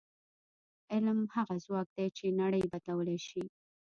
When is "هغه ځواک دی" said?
1.35-2.07